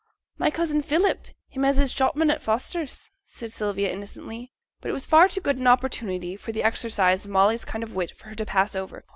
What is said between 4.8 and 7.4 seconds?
But it was far too good an opportunity for the exercise of